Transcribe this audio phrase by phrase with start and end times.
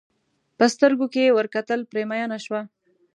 [0.57, 2.61] په سترګو کې یې ور کتل پرې مینه شوه.